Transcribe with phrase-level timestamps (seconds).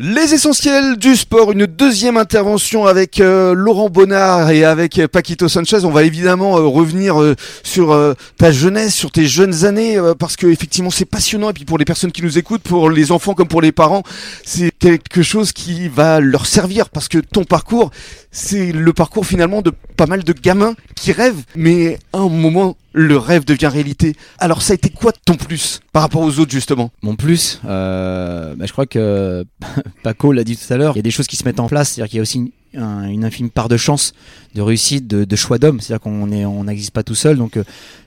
[0.00, 5.48] Les essentiels du sport, une deuxième intervention avec euh, Laurent Bonnard et avec euh, Paquito
[5.48, 5.84] Sanchez.
[5.84, 7.16] On va évidemment euh, revenir
[7.64, 11.50] sur ta jeunesse, sur tes jeunes années, parce que effectivement c'est passionnant.
[11.50, 14.04] Et puis pour les personnes qui nous écoutent, pour les enfants comme pour les parents,
[14.44, 17.90] c'est quelque chose qui va leur servir, parce que ton parcours,
[18.30, 22.76] c'est le parcours finalement de pas mal de gamins qui rêvent, mais à un moment
[22.98, 24.16] le rêve devient réalité.
[24.38, 26.90] Alors ça a été quoi ton plus par rapport aux autres justement?
[27.02, 29.44] Mon plus, euh, bah, je crois que
[30.02, 31.68] Paco l'a dit tout à l'heure, il y a des choses qui se mettent en
[31.68, 34.12] place, c'est-à-dire qu'il y a aussi une, un- une infime part de chance,
[34.54, 37.36] de réussite, de, de choix d'homme, c'est-à-dire qu'on est, on n'existe pas tout seul.
[37.36, 37.64] Donc euh,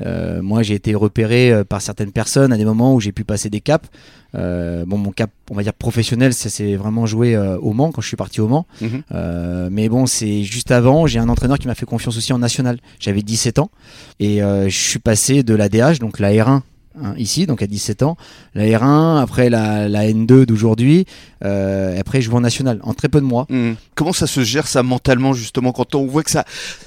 [0.00, 3.24] euh, moi j'ai été repéré euh, par certaines personnes à des moments où j'ai pu
[3.24, 3.88] passer des caps.
[4.34, 7.92] Euh, bon, mon cap, on va dire professionnel, ça s'est vraiment joué euh, au Mans
[7.92, 8.66] quand je suis parti au Mans.
[8.80, 9.02] Mhm.
[9.70, 12.78] Mais bon, c'est juste avant, j'ai un entraîneur qui m'a fait confiance aussi en national.
[12.98, 13.70] J'avais 17 ans
[14.20, 16.62] et je suis passé de la DH, donc la R1
[17.00, 18.16] hein, ici, donc à 17 ans,
[18.54, 21.06] la R1, après la, la N2 d'aujourd'hui,
[21.44, 23.46] euh, après je joue en national en très peu de mois.
[23.48, 23.72] Hmm.
[23.94, 26.44] Comment ça se gère ça mentalement justement quand on voit que ça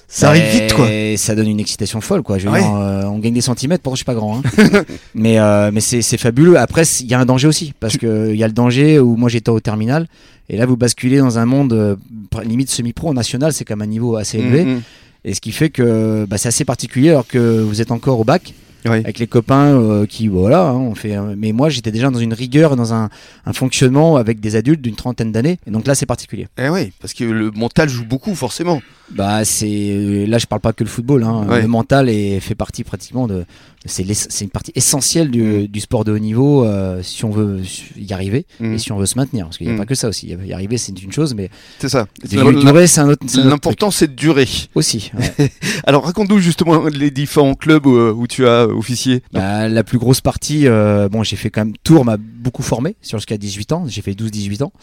[0.07, 0.87] ça arrive vite quoi?
[1.17, 2.37] ça donne une excitation folle, quoi.
[2.37, 2.61] Je veux Ouais.
[2.61, 4.37] dire, euh, on gagne des centimètres, pourtant je suis pas grand.
[4.39, 4.83] Hein.
[5.15, 6.57] mais euh, mais c'est c'est fabuleux.
[6.57, 9.15] Après, il y a un danger aussi, parce que il y a le danger où
[9.15, 10.07] moi j'étais au terminal,
[10.49, 11.95] et là vous basculez dans un monde euh,
[12.43, 14.65] limite semi-pro national, c'est quand même un niveau assez élevé.
[14.65, 14.81] Hmm, hmm.
[15.27, 18.23] Et ce qui fait que bah, c'est assez particulier alors que vous êtes encore au
[18.23, 18.53] bac
[18.85, 21.15] Avec les copains euh, qui voilà, hein, on fait.
[21.15, 23.09] euh, mais moi j'étais déjà dans une rigueur, dans un,
[23.45, 25.57] un fonctionnement avec des adultes d'une trentaine d'années.
[25.67, 26.47] Et donc là c'est particulier.
[26.57, 28.81] Eh oui, parce que le mental joue beaucoup forcément.
[29.11, 31.23] Bah c'est euh, là je parle pas que le football.
[31.23, 31.45] Hein.
[31.47, 31.61] Ouais.
[31.61, 33.45] Le mental est, fait partie pratiquement de.
[33.87, 34.03] C'est
[34.41, 37.61] une partie essentielle du, du sport de haut niveau euh, si on veut
[37.95, 38.73] y arriver Mm.
[38.73, 39.45] et si on veut se maintenir.
[39.45, 39.79] Parce qu'il n'y a Mm.
[39.79, 40.27] pas que ça aussi.
[40.43, 42.07] Y arriver c'est une chose, mais C'est ça.
[42.23, 43.23] durer c'est un autre.
[43.43, 44.47] L'important c'est de durer.
[44.73, 45.11] aussi.
[45.17, 45.51] ouais.
[45.85, 49.21] Alors raconte-nous justement les différents clubs où, où tu as officié.
[49.31, 52.95] Bah, la plus grosse partie, euh, bon, j'ai fait quand même Tours m'a beaucoup formé
[53.03, 53.85] sur jusqu'à 18 ans.
[53.87, 54.73] J'ai fait 12-18 ans,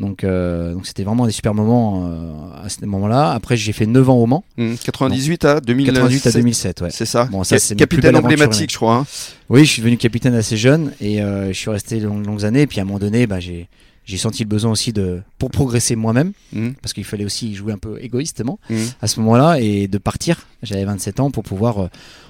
[0.00, 3.30] donc euh, donc c'était vraiment des super moments euh, à ce moment-là.
[3.32, 4.74] Après, j'ai fait 9 ans au Mans, Hmm.
[4.82, 5.94] 98 à 2007.
[5.94, 6.80] 88 à 2007.
[6.80, 6.88] Ouais.
[6.90, 7.26] C'est ça.
[7.30, 8.96] Bon, ça, c'est capitaine emblématique, je crois.
[8.96, 9.06] hein.
[9.48, 12.62] Oui, je suis devenu capitaine assez jeune et euh, je suis resté longues, longues années.
[12.62, 13.68] Et puis à un moment donné, bah, j'ai
[14.06, 16.70] j'ai senti le besoin aussi de pour progresser moi-même Hmm.
[16.82, 18.76] parce qu'il fallait aussi jouer un peu égoïstement Hmm.
[19.02, 20.46] à ce moment-là et de partir.
[20.62, 21.88] J'avais 27 ans pour pouvoir euh,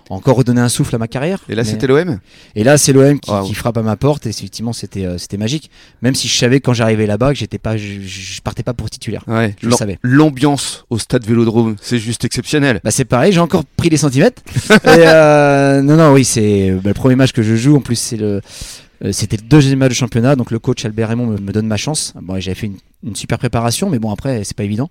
[0.09, 1.41] encore redonner un souffle à ma carrière.
[1.49, 2.19] Et là Mais- c'était l'OM
[2.55, 4.27] Et là, c'est l'OM qui, frappe à ma porte.
[4.27, 5.71] Et effectivement, c'était euh, c'était magique.
[6.03, 8.91] Même si je savais quand j'arrivais là-bas que j'étais pas, je, je partais pas pour
[8.91, 9.25] titulaire.
[9.27, 9.55] Ouais.
[9.61, 9.99] Je le savais.
[10.03, 12.81] L'ambiance au stade Vélodrome, c'est juste exceptionnel.
[12.85, 14.43] Bah c'est pareil, j'ai encore pris des centimètres.
[14.71, 17.77] et euh, non non oui c'est bah, le premier match que je joue.
[17.77, 18.41] En plus c'est le
[19.05, 21.67] euh, c'était le deuxième match de championnat, donc le coach Albert Raymond me, me donne
[21.67, 22.13] ma chance.
[22.21, 24.91] Bon, j'avais fait une, une super préparation, mais bon après c'est pas évident.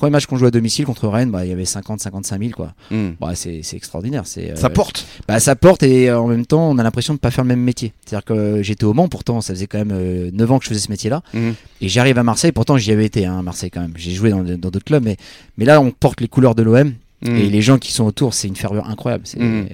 [0.00, 2.72] Premier match qu'on joue à domicile contre Rennes, bah, il y avait 50-55 000 quoi.
[2.90, 3.10] Hmm.
[3.20, 4.22] Bah, c'est c'est extraordinaire.
[4.24, 5.06] C'est euh, Ça porte.
[5.28, 7.48] Bah, ça porte et euh, en même temps, on a l'impression de pas faire le
[7.48, 7.92] même métier.
[8.06, 10.64] C'est-à-dire que euh, j'étais au Mans, pourtant, ça faisait quand même euh, 9 ans que
[10.64, 11.20] je faisais ce métier-là.
[11.34, 11.52] Mhm.
[11.82, 13.92] Et j'arrive à Marseille, pourtant j'y avais été, hein, à Marseille quand même.
[13.96, 15.18] J'ai joué dans dans d'autres clubs, mais,
[15.58, 17.36] mais là, on porte les couleurs de l'OM Hmm.
[17.36, 19.24] et les gens qui sont autour, c'est une ferveur incroyable.
[19.26, 19.64] C'est euh,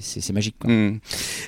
[0.00, 0.54] c'est c'est magique.
[0.60, 0.70] Quoi.
[0.70, 0.98] Hmm.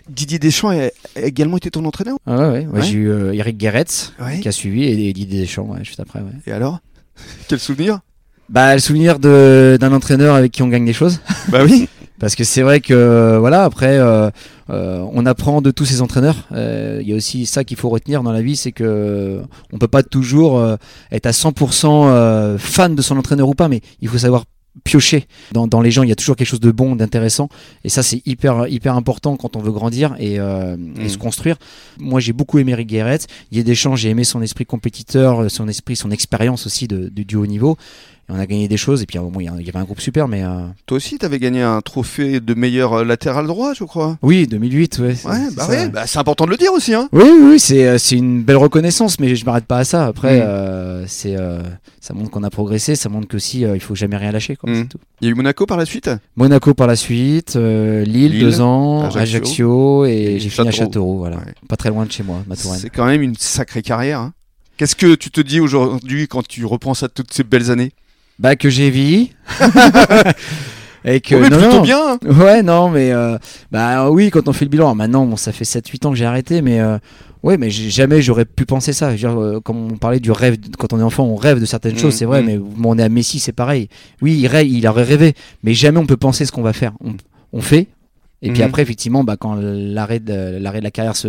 [0.08, 2.16] Didier Deschamps a également été ton entraîneur?
[2.26, 2.82] Ah ouais, ouais, ouais, Ouais.
[2.82, 4.40] J'ai eu euh, Eric Guéretz Ouais.
[4.40, 6.18] qui a suivi et, et Didier Deschamps ouais, juste après.
[6.18, 6.32] Ouais.
[6.48, 6.80] Et alors?
[7.48, 8.00] Quel souvenir?
[8.48, 11.20] Bah, le souvenir de- d'un entraîneur avec qui on gagne des choses.
[11.48, 11.88] Bah oui.
[12.18, 14.28] Parce que c'est vrai que voilà après euh,
[14.68, 16.46] euh, on apprend de tous ces entraîneurs.
[16.52, 19.40] Euh, Il y a aussi ça qu'il faut retenir dans la vie, c'est que
[19.72, 20.62] on peut pas toujours
[21.10, 24.44] être à 100% euh, fan de son entraîneur ou pas, mais il faut savoir
[24.84, 26.02] piocher dans, dans les gens.
[26.02, 27.48] Il y a toujours quelque chose de bon, d'intéressant,
[27.84, 31.08] et ça c'est hyper hyper important quand on veut grandir et, euh, et Mm.
[31.08, 31.56] se construire.
[31.98, 33.18] Moi j'ai beaucoup aimé Eric Guéret.
[33.50, 36.86] Il y a des champs, j'ai aimé son esprit compétiteur, son esprit, son expérience aussi
[36.88, 37.76] de, de- du haut niveau.
[38.32, 39.02] On a gagné des choses.
[39.02, 41.80] Et puis il y avait un groupe super, mais euh, Toi aussi, t'avais gagné un
[41.80, 44.18] trophée de meilleur euh, latéral droit, je crois.
[44.22, 45.14] oui 2008 ouais.
[45.24, 47.08] bah ça, ouais, bah c'est important de le dire aussi, hein.
[47.12, 50.06] Oui, oui, oui, c'est euh, c'est une belle reconnaissance, mais je m'arrête pas à ça.
[50.06, 50.42] Après, Mm.
[50.44, 51.60] euh, c'est euh,
[52.00, 54.54] ça montre qu'on a progressé, ça montre qu'aussi euh, il faut jamais rien lâcher.
[54.56, 54.88] Quoi, Mm.
[54.88, 54.98] tout.
[55.20, 56.10] Il y a eu Monaco par la suite?
[56.36, 59.20] Monaco par la suite, Lille, Lille, deux ans, Ajaccio.
[59.20, 61.18] Ajaccio, et, Et j'ai fini à Châteauroux.
[61.18, 61.54] Voilà, Ouais.
[61.68, 62.54] pas très loin de chez moi, ma.
[62.56, 64.20] C'est quand même une sacrée carrière.
[64.20, 64.32] hein.
[64.76, 67.92] Qu'est-ce que tu te dis aujourd'hui quand tu repenses à toutes ces belles années?
[68.40, 69.32] Bah que j'ai vieilli.
[71.04, 71.82] et que Oh, mais non, plutôt non.
[71.82, 72.18] bien hein.
[72.24, 73.36] Ouais, non, mais euh,
[73.70, 76.24] bah oui, quand on fait le bilan, maintenant, bon, ça fait 7-8 ans que j'ai
[76.24, 76.98] arrêté, mais euh,
[77.42, 79.08] ouais, mais jamais j'aurais pu penser ça.
[79.08, 81.60] Je veux dire, euh, comme on parlait du rêve, quand on est enfant, on rêve
[81.60, 82.46] de certaines Mm, choses, c'est vrai, mm.
[82.46, 83.88] mais on est à Messi, c'est pareil.
[84.22, 86.92] Oui, il, rêve, il aurait rêvé, mais jamais on peut penser ce qu'on va faire.
[87.04, 87.12] On,
[87.52, 87.88] on fait.
[88.42, 88.68] Et puis Mhm.
[88.68, 91.28] après, effectivement, bah, quand l'arrêt de, l'arrêt de la carrière se,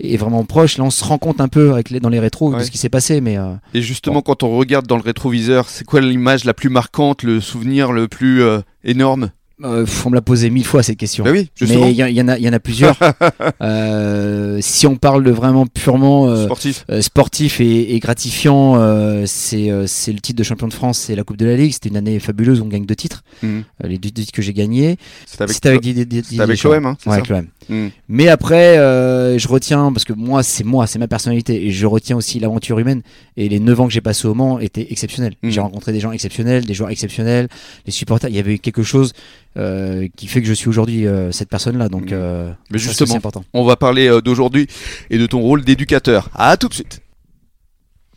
[0.00, 2.54] est vraiment proche, là, on se rend compte un peu avec les, dans les rétros
[2.54, 3.20] de ce qui s'est passé.
[3.20, 6.70] Mais euh, Et justement, quand on regarde dans le rétroviseur, c'est quoi l'image la plus
[6.70, 9.30] marquante, le souvenir le plus euh, énorme?
[9.64, 11.24] Euh, on me l'a posé mille fois cette question.
[11.24, 12.98] Bah oui, Mais il y, en- il y en a, il y en a plusieurs.
[13.62, 16.84] Euh, si on parle de vraiment purement euh, Sportif.
[16.90, 21.24] euh, sportif et, et gratifiant, euh, c'est le titre de champion de France et la
[21.24, 21.72] Coupe de la Ligue.
[21.72, 23.64] C'était une année fabuleuse, on gagne deux titres, Mhm.
[23.84, 24.96] Les deux titres que j'ai gagnés.
[25.26, 27.46] C'était avec, avec avec l'OM, hein, c'est Ouais, avec l'OM.
[27.68, 27.90] Mhm.
[28.08, 31.86] Mais après, euh, je retiens, parce que moi, c'est moi, c'est ma personnalité, et je
[31.86, 33.02] retiens aussi l'aventure humaine.
[33.36, 35.34] Et les 9 ans que j'ai passé au Mans étaient exceptionnels.
[35.42, 35.50] Mhm.
[35.50, 37.48] J'ai rencontré des gens exceptionnels, des joueurs exceptionnels,
[37.86, 38.30] les supporters.
[38.30, 39.12] Il y avait quelque chose
[39.56, 41.88] euh, qui fait que je suis aujourd'hui euh, cette personne-là.
[41.88, 43.44] Donc, euh, Mais ça, justement, important.
[43.54, 44.66] On va parler d'aujourd'hui
[45.10, 46.28] et de ton rôle d'éducateur.
[46.34, 47.00] À tout de suite.